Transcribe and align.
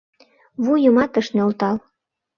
Вуйымат 0.63 1.13
ыш 1.19 1.27
нӧлтал. 1.35 1.75